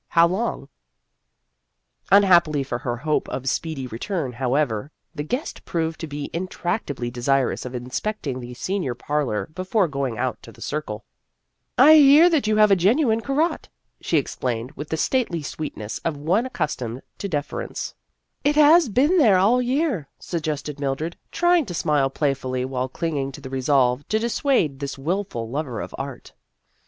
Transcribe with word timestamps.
How 0.07 0.25
long?" 0.27 0.67
Unhappily 2.11 2.63
for 2.63 2.79
her 2.79 2.97
hope 2.97 3.29
of 3.29 3.47
speedy 3.47 3.85
re 3.85 3.99
turn, 3.99 4.31
however, 4.31 4.89
the 5.13 5.21
guest 5.21 5.63
proved 5.63 5.99
to 5.99 6.07
be 6.07 6.25
in 6.33 6.47
tractably 6.47 7.13
desirous 7.13 7.65
of 7.65 7.75
inspecting 7.75 8.39
the 8.39 8.55
senior 8.55 8.95
parlor 8.95 9.47
before 9.53 9.87
going 9.87 10.17
out 10.17 10.41
to 10.41 10.51
the 10.51 10.59
Circle." 10.59 11.05
I 11.77 11.93
For 11.93 11.93
the 11.93 11.93
Honor 12.17 12.25
of 12.25 12.31
the 12.31 12.35
Class 12.35 12.47
169 12.47 12.47
hear 12.47 12.47
that 12.47 12.47
you 12.47 12.57
have 12.57 12.71
a 12.71 12.75
genuine 12.75 13.21
Corot," 13.21 13.69
she 14.01 14.17
explained 14.17 14.71
with 14.71 14.89
the 14.89 14.97
stately 14.97 15.43
sweetness 15.43 15.99
of 15.99 16.17
one 16.17 16.47
accustomed 16.47 17.03
to 17.19 17.29
deference." 17.29 17.93
It 18.43 18.55
has 18.55 18.89
been 18.89 19.19
there 19.19 19.37
all 19.37 19.57
the 19.57 19.65
year," 19.65 20.09
sug 20.17 20.41
gested 20.41 20.79
Mildred, 20.79 21.15
trying 21.31 21.67
to 21.67 21.75
smile 21.75 22.09
playfully 22.09 22.65
while 22.65 22.89
clinging 22.89 23.31
to 23.33 23.39
the 23.41 23.51
resolve 23.51 24.07
to 24.07 24.17
dissuade 24.17 24.79
this 24.79 24.97
wilful 24.97 25.47
lover 25.47 25.79
of 25.79 25.93
art. 25.95 26.33